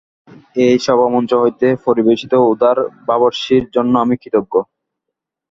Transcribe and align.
এই 0.63 0.75
সভামঞ্চ 0.85 1.31
হইতে 1.35 1.67
পরিবেশিত 1.85 2.33
উদার 2.51 2.77
ভাবরাশির 3.07 3.63
জন্য 3.75 3.93
আমি 4.03 4.15
কৃতজ্ঞ। 4.21 4.53